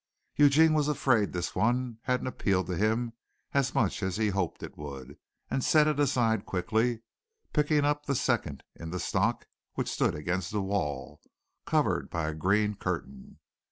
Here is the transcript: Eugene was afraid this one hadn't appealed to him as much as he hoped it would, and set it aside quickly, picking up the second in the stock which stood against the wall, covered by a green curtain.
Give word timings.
Eugene 0.35 0.73
was 0.73 0.87
afraid 0.87 1.31
this 1.31 1.53
one 1.53 1.99
hadn't 2.05 2.25
appealed 2.25 2.65
to 2.65 2.75
him 2.75 3.13
as 3.53 3.75
much 3.75 4.01
as 4.01 4.17
he 4.17 4.29
hoped 4.29 4.63
it 4.63 4.75
would, 4.75 5.15
and 5.51 5.63
set 5.63 5.85
it 5.87 5.99
aside 5.99 6.43
quickly, 6.43 7.03
picking 7.53 7.85
up 7.85 8.07
the 8.07 8.15
second 8.15 8.63
in 8.75 8.89
the 8.89 8.99
stock 8.99 9.45
which 9.75 9.87
stood 9.91 10.15
against 10.15 10.49
the 10.49 10.59
wall, 10.59 11.21
covered 11.67 12.09
by 12.09 12.27
a 12.27 12.33
green 12.33 12.73
curtain. 12.73 13.37